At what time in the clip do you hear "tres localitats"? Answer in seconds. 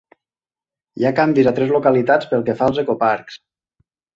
1.61-2.31